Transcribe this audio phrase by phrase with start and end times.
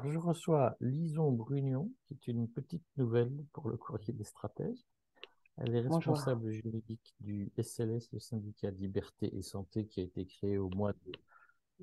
[0.00, 4.86] Alors, je reçois Lison Brunion, qui est une petite nouvelle pour le courrier des stratèges.
[5.58, 10.56] Elle est responsable juridique du SLS, le syndicat Liberté et Santé, qui a été créé
[10.56, 11.12] au mois de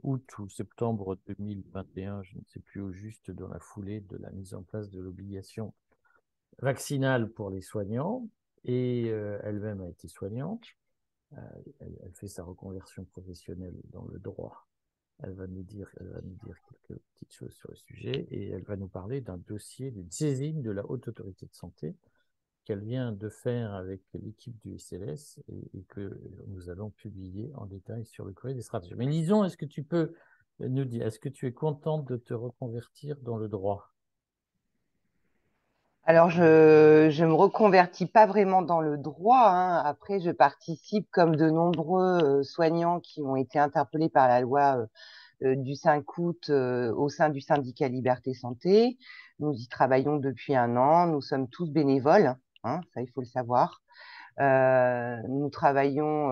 [0.02, 4.32] août ou septembre 2021, je ne sais plus au juste, dans la foulée de la
[4.32, 5.76] mise en place de l'obligation
[6.60, 8.28] vaccinale pour les soignants.
[8.64, 10.66] Et euh, elle-même a été soignante.
[11.34, 11.42] Euh,
[11.82, 14.67] elle, elle, fait sa reconversion professionnelle dans le droit
[15.24, 18.50] elle va nous dire, elle va nous dire quelques petites choses sur le sujet et
[18.50, 21.96] elle va nous parler d'un dossier, d'une saisine de la Haute Autorité de Santé
[22.66, 28.06] qu'elle vient de faire avec l'équipe du SLS et, que nous allons publier en détail
[28.06, 28.94] sur le courrier des stratégies.
[28.96, 30.14] Mais Lison, est-ce que tu peux
[30.60, 33.94] nous dire, est-ce que tu es contente de te reconvertir dans le droit?
[36.10, 39.50] Alors, je ne me reconvertis pas vraiment dans le droit.
[39.50, 39.84] Hein.
[39.84, 44.78] Après, je participe comme de nombreux euh, soignants qui ont été interpellés par la loi
[44.78, 44.86] euh,
[45.44, 48.98] euh, du 5 août au sein du syndicat Liberté Santé.
[49.40, 51.08] Nous y travaillons depuis un an.
[51.08, 53.82] Nous sommes tous bénévoles, hein, ça il faut le savoir.
[54.40, 56.32] nous travaillons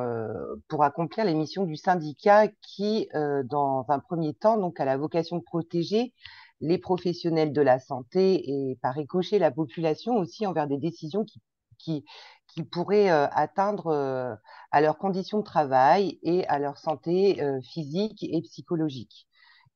[0.70, 5.38] pour accomplir les missions du syndicat qui, dans un premier temps, donc a la vocation
[5.38, 6.14] de protéger
[6.61, 11.42] les professionnels de la santé et par ricochet la population aussi envers des décisions qui,
[11.78, 12.06] qui,
[12.48, 14.36] qui pourraient euh, atteindre euh,
[14.72, 19.28] à leurs conditions de travail et à leur santé euh, physique et psychologique.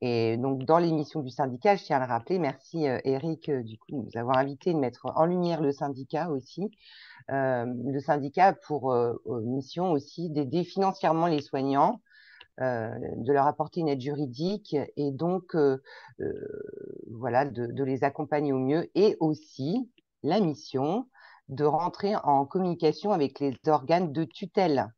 [0.01, 3.91] Et donc, dans l'émission du syndicat, je tiens à le rappeler, merci Eric du coup,
[3.91, 6.71] de nous avoir invité de mettre en lumière le syndicat aussi.
[7.27, 8.95] le syndicat pour
[9.27, 11.99] mission aussi d'aider financièrement les soignants
[12.61, 15.77] euh, de leur apporter une aide juridique et donc euh,
[16.19, 16.33] euh,
[17.09, 19.89] voilà de, les accompagner au mieux et aussi
[20.23, 21.07] la mission
[21.47, 24.91] de rentrer en communication avec les organes de tutelle.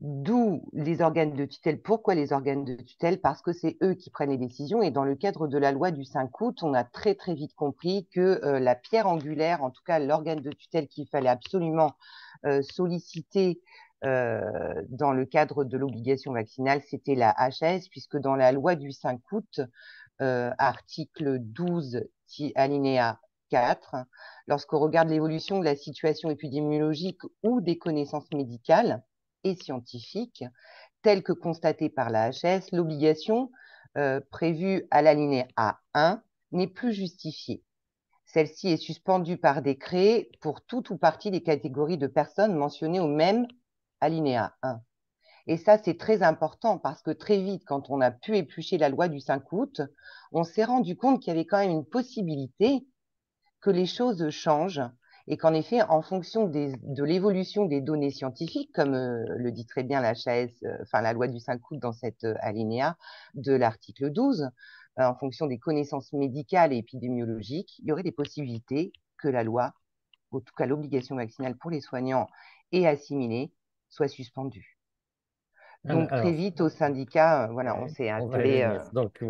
[0.00, 1.82] D'où les organes de tutelle.
[1.82, 3.20] Pourquoi les organes de tutelle?
[3.20, 4.80] Parce que c'est eux qui prennent les décisions.
[4.80, 7.54] Et dans le cadre de la loi du 5 août, on a très très vite
[7.54, 11.92] compris que la pierre angulaire, en tout cas l'organe de tutelle qu'il fallait absolument
[12.62, 13.60] solliciter
[14.04, 18.92] euh, dans le cadre de l'obligation vaccinale, c'était la HS, puisque dans la loi du
[18.92, 19.60] 5 août,
[20.20, 22.04] euh, article 12,
[22.54, 23.20] alinéa
[23.50, 23.96] 4,
[24.46, 29.02] lorsqu'on regarde l'évolution de la situation épidémiologique ou des connaissances médicales
[29.44, 30.44] et scientifiques,
[31.02, 33.50] telles que constatées par la HS, l'obligation
[33.98, 35.46] euh, prévue à l'alinéa
[35.94, 37.62] 1 n'est plus justifiée.
[38.24, 43.08] Celle-ci est suspendue par décret pour toute ou partie des catégories de personnes mentionnées au
[43.08, 43.46] même
[44.02, 44.80] alinéa 1.
[45.46, 48.88] Et ça, c'est très important parce que très vite, quand on a pu éplucher la
[48.88, 49.80] loi du 5 août,
[50.32, 52.86] on s'est rendu compte qu'il y avait quand même une possibilité
[53.60, 54.82] que les choses changent
[55.28, 59.84] et qu'en effet, en fonction de l'évolution des données scientifiques, comme euh, le dit très
[59.84, 62.96] bien la HAS, euh, enfin la loi du 5 août dans cette euh, alinéa
[63.34, 64.50] de l'article 12,
[64.98, 69.72] en fonction des connaissances médicales et épidémiologiques, il y aurait des possibilités que la loi,
[70.32, 72.28] en tout cas l'obligation vaccinale pour les soignants,
[72.72, 73.52] est assimilée
[73.92, 74.78] soit suspendu.
[75.84, 78.62] Donc très vite au syndicat, euh, voilà, on s'est appelé.
[78.62, 79.22] Euh, donc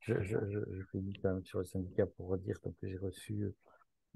[0.00, 3.52] je, je, je, fais quand même sur le syndicat pour redire que j'ai reçu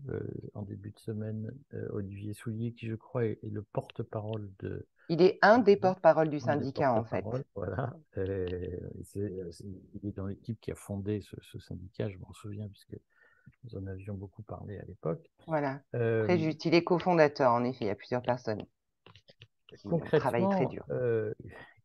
[0.09, 0.21] euh,
[0.55, 1.53] en début de semaine
[1.91, 4.87] Olivier Soulier qui je crois est, le porte-parole de.
[5.09, 7.25] Il est un des porte-parole du syndicat en fait.
[7.55, 12.97] Voilà, il est dans l'équipe qui a fondé ce, ce syndicat, je m'en souviens puisque
[13.65, 15.31] nous en avions beaucoup parlé à l'époque.
[15.47, 15.83] Voilà.
[15.93, 18.65] Très juste, il est cofondateur en effet, il y a plusieurs personnes.
[19.85, 20.85] Concrètement, très dur.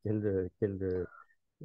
[0.05, 1.05] Euh,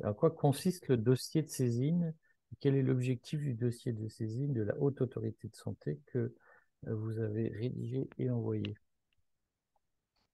[0.02, 2.12] en quoi consiste le dossier de saisine
[2.58, 6.94] Quel est l'objectif du dossier de saisine de la Haute Autorité de Santé que euh,
[6.94, 8.74] vous avez rédigé et envoyé?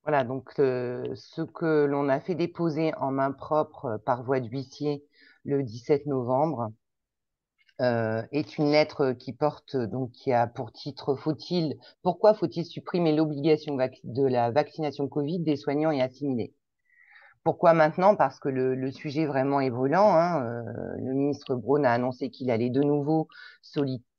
[0.05, 5.05] Voilà, donc euh, ce que l'on a fait déposer en main propre par voie d'huissier
[5.45, 6.73] le 17 novembre,
[7.81, 13.15] euh, est une lettre qui porte donc qui a pour titre faut-il pourquoi faut-il supprimer
[13.15, 16.55] l'obligation de la vaccination Covid des soignants et assimilés?
[17.45, 18.15] Pourquoi maintenant?
[18.17, 20.15] Parce que le, sujet vraiment est brûlant.
[20.15, 20.43] Hein.
[20.45, 23.29] Euh, le ministre Braun a annoncé qu'il allait de nouveau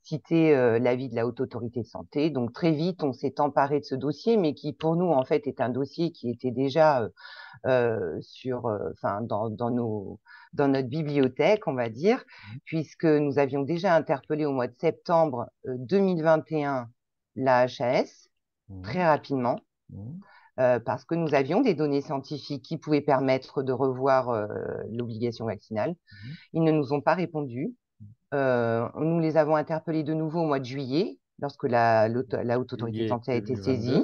[0.09, 2.29] solliciter euh, l'avis de la haute autorité de santé.
[2.29, 5.47] Donc très vite, on s'est emparé de ce dossier, mais qui pour nous en fait
[5.47, 7.07] est un dossier qui était déjà
[8.21, 10.19] sur, enfin dans, dans nos
[10.53, 12.57] dans notre bibliothèque, on va dire, mmh.
[12.65, 16.85] puisque nous avions déjà interpellé au mois de septembre 2021 euh,
[17.35, 18.29] la HAS
[18.69, 18.81] mmh.
[18.81, 19.59] très rapidement.
[19.89, 20.19] Mmh.
[20.59, 24.45] Euh, parce que nous avions des données scientifiques qui pouvaient permettre de revoir euh,
[24.91, 25.95] l'obligation vaccinale.
[26.51, 27.73] Ils ne nous ont pas répondu.
[28.31, 33.03] Nous les avons interpellés de nouveau au mois de juillet, lorsque la, la Haute Autorité
[33.03, 34.03] de Santé a été saisie.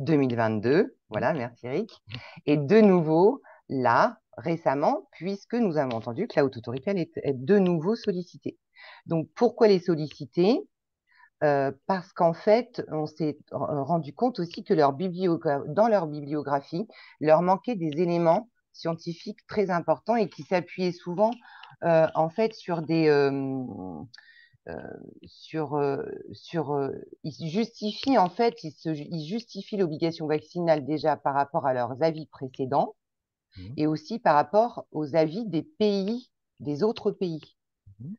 [0.00, 1.92] 2022, voilà, merci Eric.
[2.46, 7.44] Et de nouveau, là, récemment, puisque nous avons entendu que la haute autorité allait être
[7.44, 8.58] de nouveau sollicitée.
[9.06, 10.66] Donc, pourquoi les solliciter?
[11.42, 16.86] Euh, Parce qu'en fait, on s'est rendu compte aussi que leur dans leur bibliographie,
[17.20, 21.32] leur manquait des éléments scientifiques très importants et qui s'appuyaient souvent
[21.84, 23.64] euh, en fait sur des euh,
[25.26, 25.80] sur
[26.32, 26.90] sur
[27.24, 32.02] ils justifient en fait ils, se, ils justifient l'obligation vaccinale déjà par rapport à leurs
[32.02, 32.94] avis précédents
[33.56, 33.62] mmh.
[33.78, 36.30] et aussi par rapport aux avis des pays
[36.60, 37.56] des autres pays.
[37.98, 38.14] Mmh.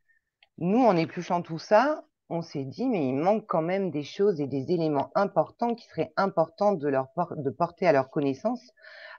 [0.57, 4.39] Nous, en épluchant tout ça, on s'est dit, mais il manque quand même des choses
[4.39, 8.72] et des éléments importants qui seraient importants de, leur de porter à leur connaissance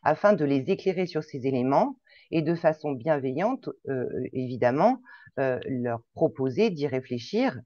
[0.03, 1.97] afin de les éclairer sur ces éléments
[2.31, 5.01] et de façon bienveillante, euh, évidemment,
[5.39, 7.59] euh, leur proposer d'y réfléchir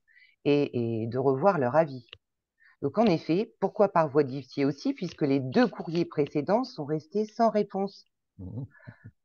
[0.44, 2.06] et, de revoir leur avis.
[2.82, 7.24] Donc en effet, pourquoi par voie d'huissier aussi, puisque les deux courriers précédents sont restés
[7.24, 8.04] sans réponse.
[8.38, 8.62] Mmh.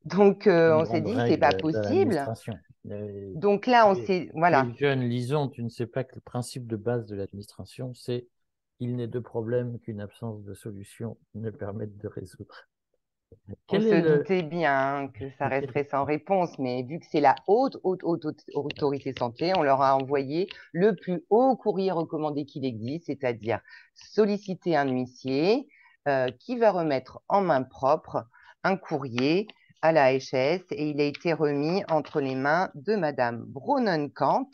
[0.05, 2.23] Donc euh, on s'est dit, c'est pas possible.
[2.85, 4.29] Donc là, on s'est.
[4.33, 4.63] Voilà.
[4.63, 8.27] Les jeunes, lisons, tu ne sais pas que le principe de base de l'administration, c'est
[8.79, 12.67] il n'est de problème qu'une absence de solution ne permette de résoudre.
[13.69, 17.77] on se doutait bien que ça resterait sans réponse, mais vu que c'est la haute,
[17.83, 18.25] haute, haute,
[18.55, 23.61] autorité santé, on leur a envoyé le plus haut courrier recommandé qu'il existe, c'est-à-dire
[23.93, 25.67] solliciter un huissier
[26.07, 28.25] euh, qui va remettre en main propre
[28.63, 29.47] un courrier
[29.81, 34.49] à la HS et il a été remis entre les mains de Madame Brunnenkant,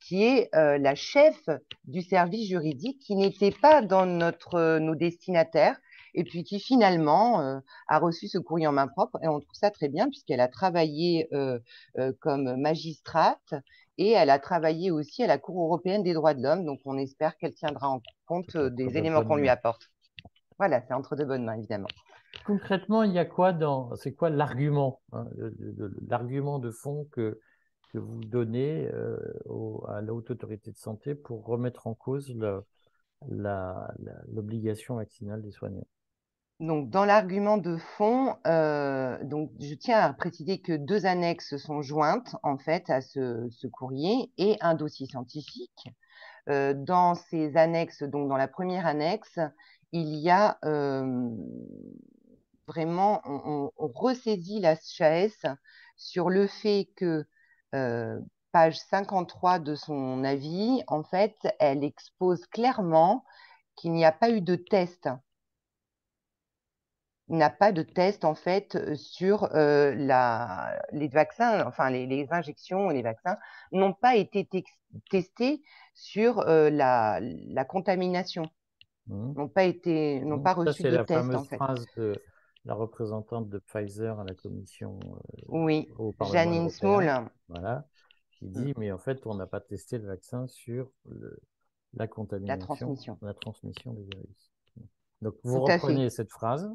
[0.00, 1.48] qui est euh, la chef
[1.84, 5.78] du service juridique, qui n'était pas dans notre, euh, nos destinataires,
[6.14, 7.58] et puis qui finalement euh,
[7.88, 9.18] a reçu ce courrier en main propre.
[9.22, 11.28] Et on trouve ça très bien, puisqu'elle a travaillé
[12.20, 13.54] comme magistrate
[13.98, 16.64] et elle a travaillé aussi à la Cour européenne des droits de l'homme.
[16.64, 19.90] Donc on espère qu'elle tiendra en compte des éléments qu'on lui apporte.
[20.58, 21.88] Voilà, c'est entre de bonnes mains, évidemment.
[22.44, 23.94] Concrètement, il y a quoi dans.
[23.96, 25.26] C'est quoi l'argument hein,
[26.08, 27.40] L'argument de fond que,
[27.92, 29.18] que vous donnez euh,
[29.88, 32.34] à la haute autorité de santé pour remettre en cause
[33.22, 35.86] l'obligation vaccinale des soignants?
[36.60, 41.82] Donc, dans l'argument de fond, euh, donc, je tiens à préciser que deux annexes sont
[41.82, 45.88] jointes en fait à ce, courrier et un dossier scientifique.
[46.48, 49.38] Euh, dans ces annexes, donc dans la première annexe,
[49.92, 50.58] il y a
[52.68, 55.42] vraiment, on, ressaisit la chaise
[55.96, 57.24] sur le fait que
[57.74, 58.20] euh,
[58.52, 63.24] page 53 de son avis, en fait, elle expose clairement
[63.74, 65.08] qu'il n'y a pas eu de test.
[67.30, 72.26] Il n'y a pas de test, en fait, sur euh, la, les vaccins, enfin, les,
[72.30, 73.36] injections et les vaccins
[73.72, 74.48] n'ont pas été
[75.10, 75.62] testés
[75.94, 78.44] sur euh, la, la, contamination.
[79.08, 79.32] Mmh.
[79.36, 80.42] N'ont pas été, n'ont mmh.
[80.42, 81.56] pas reçu de test, en fait.
[81.56, 82.14] Phrase de
[82.68, 85.00] la représentante de Pfizer à la commission.
[85.02, 85.88] Euh, oui,
[86.30, 87.28] Janine Small.
[87.48, 87.86] Voilà,
[88.32, 88.50] qui mm.
[88.50, 90.90] dit mais en fait, on n'a pas testé le vaccin sur
[91.94, 93.18] la contamination, la transmission.
[93.22, 94.52] la transmission des virus.
[95.22, 96.70] Donc, vous reprenez cette phrase.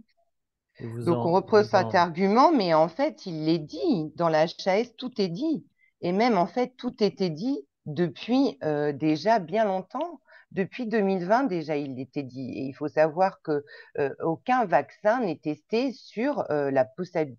[0.82, 4.12] Donc, on reprend cet argument, mais en fait, il l'est dit.
[4.16, 5.64] Dans la HAS, tout est dit.
[6.02, 10.20] Et même, en fait, tout était dit depuis euh, déjà bien longtemps.
[10.54, 12.52] Depuis 2020 déjà, il était dit.
[12.52, 13.66] Et il faut savoir que
[13.98, 16.88] euh, aucun vaccin n'est testé sur euh, la,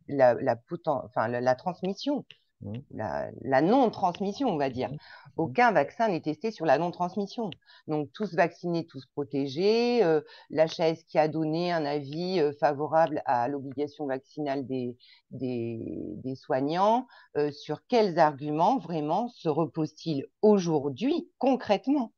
[0.09, 0.57] la, la,
[0.87, 2.25] enfin, la, transmission,
[2.63, 2.73] mmh.
[2.91, 4.91] la, non-transmission, on va dire.
[4.91, 4.97] Mmh.
[5.37, 7.51] Aucun vaccin n'est testé sur la non-transmission.
[7.87, 10.03] Donc tous vaccinés, tous protégés.
[10.03, 14.97] Euh, L'HAS qui a donné un avis euh, favorable à l'obligation vaccinale des,
[15.31, 15.79] des,
[16.17, 17.07] des soignants.
[17.53, 22.13] sur quels arguments vraiment se repose-t-il aujourd'hui concrètement?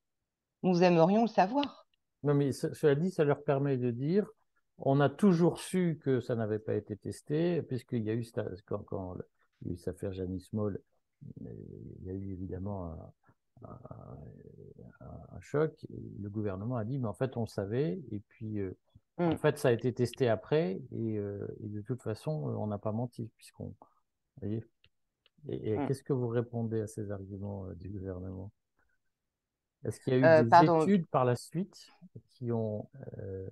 [0.66, 1.86] Nous aimerions le savoir.
[2.22, 4.26] Non, mais cela dit, ça leur permet de dire
[4.78, 8.26] on a toujours su que ça n'avait pas été testé, puisqu'il y a eu,
[8.66, 9.16] quand, quand
[9.62, 10.80] il y a eu cette affaire Janice Moll,
[11.40, 13.14] il y a eu évidemment
[13.62, 15.72] un, choc.
[15.90, 18.76] le gouvernement a dit, mais en fait, on savait, et puis euh,
[19.18, 19.38] en mm.
[19.38, 23.30] fait, ça a été testé après, et, euh, de toute façon, on n'a pas menti,
[23.36, 23.74] puisqu'on.
[24.42, 24.62] Et,
[25.48, 25.86] et mm.
[25.86, 28.52] qu'est-ce que vous répondez à ces arguments euh, du gouvernement?
[29.84, 31.88] Est-ce qu'il y a eu euh, des études par la suite
[32.30, 33.48] qui ont euh,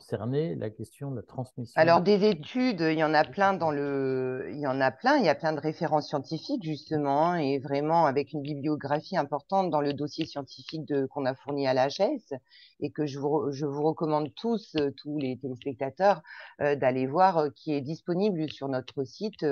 [0.00, 3.70] cerner la question de la transmission Alors des études, il y en a plein dans
[3.70, 7.58] le, il y en a plein, il y a plein de références scientifiques justement et
[7.58, 12.34] vraiment avec une bibliographie importante dans le dossier scientifique de qu'on a fourni à l'AGS
[12.80, 16.22] et que je vous, je vous recommande tous, euh, tous les téléspectateurs,
[16.60, 19.44] euh, d'aller voir, euh, qui est disponible sur notre site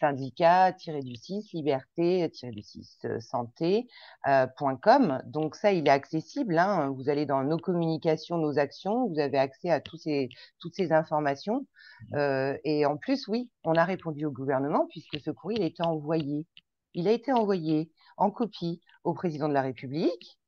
[0.00, 5.22] syndicat-du-6 liberté-du-6 santé.com.
[5.26, 6.58] Donc ça, il est accessible.
[6.58, 6.92] Hein.
[6.96, 10.74] Vous allez dans nos communications, nos actions, vous avez avait accès à tous ces, toutes
[10.74, 11.66] ces informations.
[12.10, 12.54] Mmh.
[12.64, 16.46] et en plus, oui, on a répondu au gouvernement puisque ce courrier a été envoyé.
[16.94, 20.38] Il a été envoyé en copie au président de la République,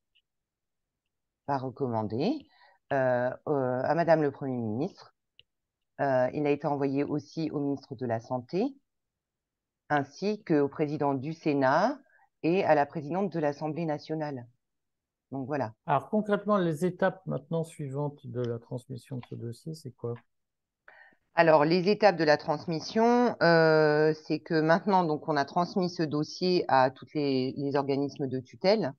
[1.47, 2.47] pas recommandé,
[2.91, 5.15] à Madame le Premier ministre.
[5.99, 8.77] il a été envoyé aussi au ministre de la Santé,
[9.89, 11.99] ainsi qu'au président du Sénat
[12.43, 14.47] et à la présidente de l'Assemblée nationale.
[15.35, 15.73] Donc voilà.
[15.87, 20.15] Alors concrètement, les étapes maintenant suivantes de la transmission de ce dossier, c'est quoi?
[21.35, 26.05] Alors, les étapes de la transmission, euh, c'est que maintenant, donc, on a transmis ce
[26.05, 28.93] dossier à tous les, organismes de tutelle.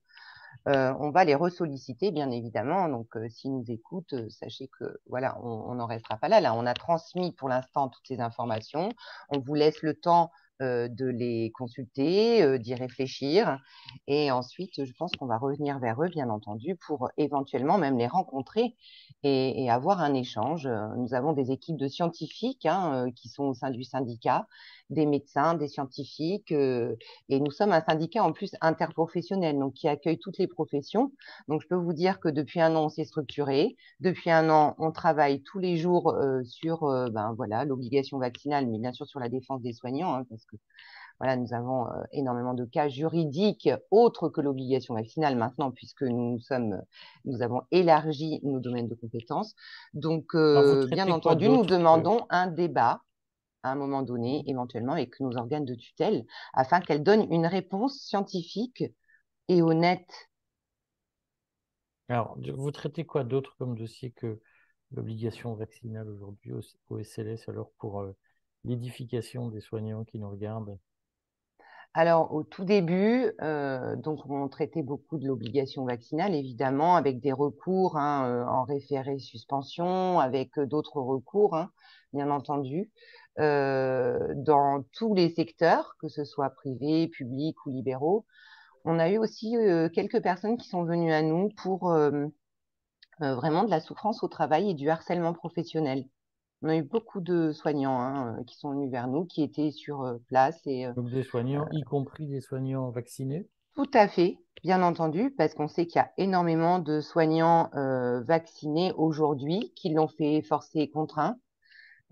[0.68, 2.90] Euh, on va les ressolliciter, bien évidemment.
[2.90, 6.42] Donc, euh, s'ils nous écoutent, sachez que voilà, on n'en restera pas là.
[6.42, 8.90] Là, on a transmis pour l'instant toutes ces informations.
[9.30, 10.30] On vous laisse le temps
[10.62, 13.60] euh, de les consulter, euh, d'y réfléchir.
[14.06, 18.06] Et ensuite, je pense qu'on va revenir vers eux, bien entendu, pour éventuellement même les
[18.06, 18.74] rencontrer
[19.22, 20.66] et, avoir un échange.
[20.96, 24.46] Nous avons des équipes de scientifiques hein, euh, qui sont au sein du syndicat,
[24.90, 30.18] des médecins, des scientifiques, et nous sommes un syndicat en plus interprofessionnel, donc qui accueille
[30.18, 31.12] toutes les professions.
[31.48, 33.76] Donc je peux vous dire que depuis un an, on s'est structuré.
[34.00, 38.92] Depuis un an, on travaille tous les jours sur ben, voilà l'obligation vaccinale, mais bien
[38.92, 40.56] sûr sur la défense des soignants, hein, parce que
[41.18, 46.38] voilà, nous avons euh, énormément de cas juridiques autres que l'obligation vaccinale maintenant, puisque nous
[46.40, 46.82] sommes,
[47.24, 49.54] nous avons élargi nos domaines de compétences.
[49.94, 53.00] Donc, euh, bien entendu, nous demandons un débat
[53.66, 57.98] à un moment donné, éventuellement, avec nos organes de tutelle, afin qu'elles donnent une réponse
[58.00, 58.84] scientifique
[59.48, 60.28] et honnête.
[62.08, 64.40] Alors, vous traitez quoi d'autre comme dossier que
[64.92, 66.52] l'obligation vaccinale aujourd'hui
[66.88, 68.12] au, SLS, alors pour euh,
[68.64, 70.78] l'édification des soignants qui nous regardent?
[71.94, 77.32] Alors, au tout début, euh, donc on traitait beaucoup de l'obligation vaccinale, évidemment, avec des
[77.32, 81.70] recours hein, euh, en référé suspension, avec d'autres recours, hein,
[82.12, 82.90] bien entendu,
[83.38, 88.24] dans tous les secteurs, que ce soit privés, publics ou libéraux.
[88.84, 89.54] On a eu aussi
[89.92, 91.92] quelques personnes qui sont venues à nous pour
[93.20, 96.06] vraiment de la souffrance au travail et du harcèlement professionnel.
[96.62, 99.70] On a eu beaucoup de soignants hein, euh, qui sont venus vers nous, qui étaient
[99.70, 100.60] sur euh, place.
[100.66, 103.46] Et, euh, Donc des soignants, y compris des soignants vaccinés?
[103.74, 107.68] Tout à fait, bien entendu, parce qu'on sait qu'il y a énormément de soignants
[108.24, 111.36] vaccinés aujourd'hui qui l'ont fait forcer et contraint.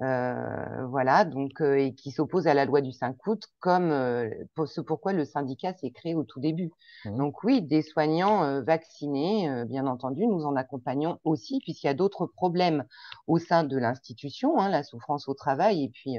[0.00, 4.28] Euh, voilà, donc euh, et qui s'oppose à la loi du 5 août, comme euh,
[4.56, 6.72] pour ce pourquoi le syndicat s'est créé au tout début.
[7.04, 7.16] Mmh.
[7.16, 12.26] Donc oui, des soignants vaccinés, bien entendu, nous en accompagnons aussi, puisqu'il y a d'autres
[12.26, 12.84] problèmes
[13.28, 16.16] au sein de l'institution, hein, la souffrance au travail, et puis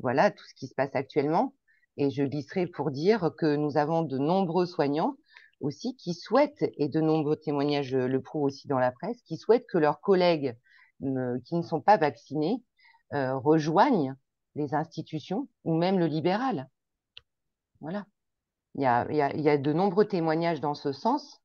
[0.00, 1.54] voilà tout ce qui se passe actuellement.
[1.96, 5.16] Et je glisserai pour dire que nous avons de nombreux soignants
[5.60, 9.66] aussi qui souhaitent, et de nombreux témoignages le prouvent aussi dans la presse, qui souhaitent
[9.66, 10.56] que leurs collègues
[11.00, 12.62] qui ne sont pas vaccinés
[13.14, 14.14] euh, rejoignent
[14.56, 16.68] les institutions ou même le libéral.
[17.80, 18.06] Voilà.
[18.74, 21.40] Il y a, y a, de nombreux témoignages dans ce sens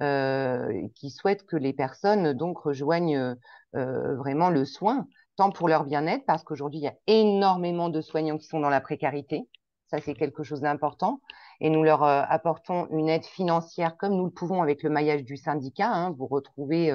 [0.00, 3.36] euh, qui souhaitent que les personnes donc rejoignent
[3.74, 8.00] euh, vraiment le soin, tant pour leur bien-être, parce qu'aujourd'hui, il y a énormément de
[8.00, 9.46] soignants qui sont dans la précarité.
[9.88, 11.20] Ça, c'est quelque chose d'important.
[11.60, 15.36] Et nous leur apportons une aide financière comme nous le pouvons avec le maillage du
[15.36, 15.90] syndicat.
[15.90, 16.14] Hein.
[16.16, 16.90] Vous retrouvez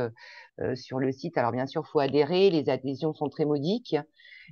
[0.76, 1.38] sur le site.
[1.38, 3.96] Alors bien sûr, il faut adhérer, les adhésions sont très modiques,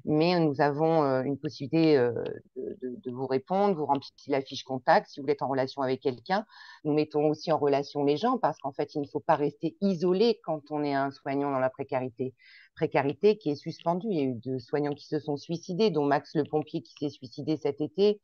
[0.05, 2.11] mais nous avons euh, une possibilité euh,
[2.55, 6.45] de, vous répondre, vous remplissez la fiche contact si vous êtes en relation avec quelqu'un.
[6.83, 9.77] Nous mettons aussi en relation les gens parce qu'en fait, il ne faut pas rester
[9.81, 12.33] isolé quand on est un soignant dans la précarité.
[12.75, 14.07] Précarité qui est suspendue.
[14.09, 16.93] Il y a eu deux soignants qui se sont suicidés, dont Max le pompier qui
[16.99, 18.19] s'est suicidé cet été,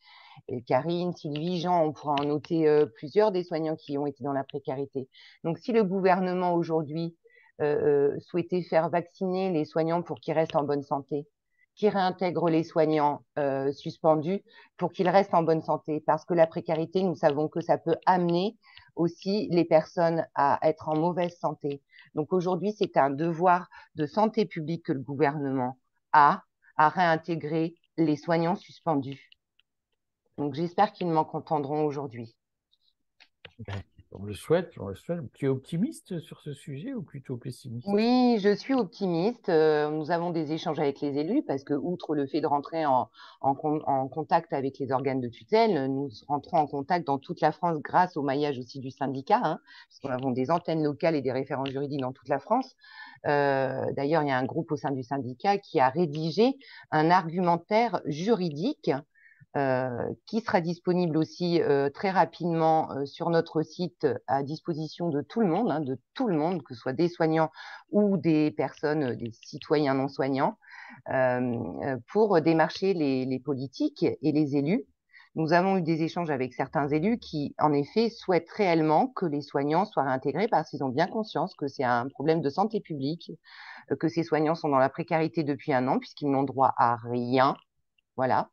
[0.65, 4.43] Karine, Sylvie, Jean, on pourra en noter plusieurs des soignants qui ont été dans la
[4.43, 5.07] précarité.
[5.43, 7.28] Donc si le gouvernement aujourd'hui euh, euh,
[8.20, 11.28] souhaiter faire vacciner les soignants pour qu'ils restent en bonne santé,
[11.80, 14.44] qui réintègre les soignants euh, suspendus
[14.75, 16.01] pour qu'ils restent en bonne santé.
[16.06, 18.58] Parce que la précarité, nous savons que ça peut amener
[18.98, 21.82] aussi les personnes à être en mauvaise santé.
[22.16, 25.78] Donc aujourd'hui, c'est un devoir de santé publique que le gouvernement
[26.12, 26.44] a
[26.75, 29.30] à réintégrer les soignants suspendus.
[30.38, 32.36] Donc j'espère qu'ils m'en contendront aujourd'hui.
[33.60, 35.20] Ben, on le souhaite, on le souhaite.
[35.34, 37.88] Tu es optimiste sur ce sujet ou plutôt pessimiste?
[37.88, 39.50] Oui, je suis optimiste.
[39.50, 42.86] Euh, nous avons des échanges avec les élus parce que, outre le fait de rentrer
[42.86, 43.10] en,
[44.10, 48.18] contact avec les organes de tutelle, nous rentrons en contact dans toute la France grâce
[48.18, 51.66] au maillage aussi du syndicat, hein, parce qu'on avons des antennes locales et des référents
[51.66, 52.75] juridiques dans toute la France.
[53.28, 56.58] Euh, d'ailleurs, il y a un groupe au sein du syndicat qui a rédigé
[56.92, 58.92] un argumentaire juridique
[59.53, 61.60] qui sera disponible aussi
[61.94, 66.38] très rapidement sur notre site à disposition de tout le monde, hein, de tout le
[66.38, 67.50] monde, que ce soit des soignants
[67.91, 70.58] ou des personnes, des citoyens non soignants,
[72.08, 74.86] pour démarcher les politiques et les élus
[75.36, 79.41] nous avons eu des échanges avec certains élus qui, en effet, souhaitent réellement que les
[79.41, 83.32] soignants soient réintégrés parce qu'ils ont bien conscience que c'est un problème de santé publique,
[83.91, 86.96] euh, que ces soignants sont dans la précarité depuis un an puisqu'ils n'ont droit à
[86.96, 87.56] rien.
[88.20, 88.50] Voilà.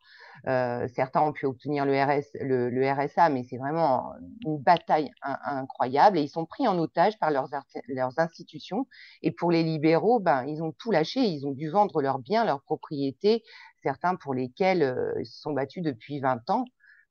[0.46, 4.12] Euh, certains ont pu obtenir le, RS, le, RSA, mais c'est vraiment
[4.44, 7.48] une bataille incroyable et ils sont pris en otage par leurs,
[7.88, 8.86] leurs institutions.
[9.22, 12.44] Et pour les libéraux, ben, ils ont tout lâché, ils ont dû vendre leurs biens,
[12.44, 13.42] leurs propriétés,
[13.82, 16.64] certains pour lesquels euh, ils se sont battus depuis 20 ans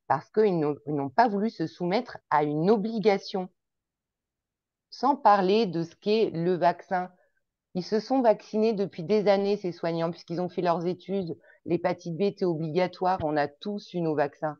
[0.08, 3.50] parce qu'ils n'ont pas voulu se soumettre à une obligation.
[4.92, 7.10] Sans parler de ce qu'est le vaccin.
[7.76, 11.38] Ils se sont vaccinés depuis des années, ces soignants, puisqu'ils ont fait leurs études.
[11.66, 14.58] L'hépatite B était obligatoire, on a tous eu nos vaccins.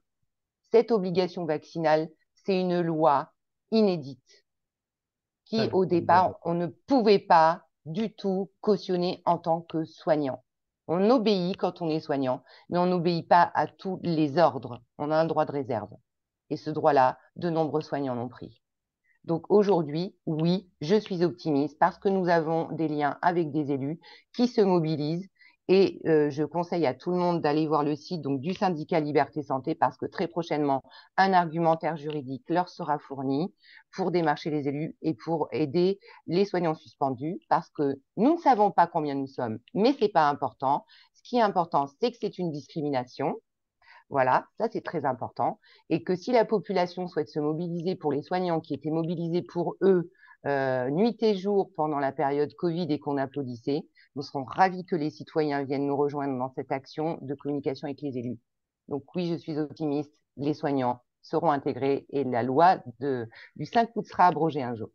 [0.72, 3.32] Cette obligation vaccinale, c'est une loi
[3.72, 4.46] inédite
[5.46, 10.44] qui, au départ, on ne pouvait pas du tout cautionner en tant que soignant.
[10.88, 14.82] On obéit quand on est soignant, mais on n'obéit pas à tous les ordres.
[14.98, 15.94] On a un droit de réserve.
[16.50, 18.62] Et ce droit-là, de nombreux soignants l'ont pris.
[19.26, 24.00] Donc aujourd'hui, oui, je suis optimiste parce que nous avons des liens avec des élus
[24.34, 25.28] qui se mobilisent
[25.68, 29.00] et euh, je conseille à tout le monde d'aller voir le site donc, du syndicat
[29.00, 30.84] Liberté Santé parce que très prochainement,
[31.18, 33.52] un argumentaire juridique leur sera fourni
[33.92, 38.70] pour démarcher les élus et pour aider les soignants suspendus parce que nous ne savons
[38.70, 40.86] pas combien nous sommes, mais c'est pas important.
[41.16, 43.36] Ce qui est important, c'est que c'est une discrimination.
[44.10, 45.60] Voilà, ça c'est très important.
[45.90, 49.76] Et que si la population souhaite se mobiliser pour les soignants qui étaient mobilisés pour
[49.82, 50.12] eux
[50.46, 53.82] euh, nuit et jour pendant la période Covid et qu'on applaudissait,
[54.16, 58.02] nous serons ravis que les citoyens viennent nous rejoindre dans cette action de communication avec
[58.02, 58.38] les élus.
[58.88, 63.90] Donc oui, je suis optimiste, les soignants seront intégrés et la loi de, du 5
[63.96, 64.90] août sera abrogée un jour.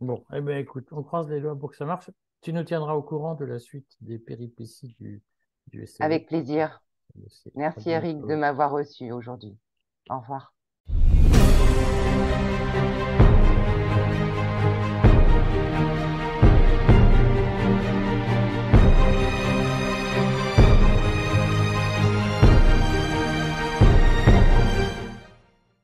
[0.00, 2.10] Bon, eh bien écoute, on croise les lois pour que ça marche.
[2.40, 5.22] Tu nous tiendras au courant de la suite des péripéties du,
[5.66, 6.80] du Avec plaisir.
[7.54, 9.56] Merci Eric de m'avoir reçu aujourd'hui.
[10.08, 10.54] Au revoir.